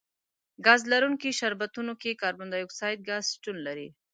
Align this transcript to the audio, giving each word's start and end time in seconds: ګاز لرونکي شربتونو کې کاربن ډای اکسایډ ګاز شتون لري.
ګاز 0.65 0.81
لرونکي 0.91 1.29
شربتونو 1.39 1.93
کې 2.01 2.19
کاربن 2.21 2.47
ډای 2.51 2.63
اکسایډ 2.65 2.99
ګاز 3.09 3.25
شتون 3.33 3.57
لري. 3.67 3.87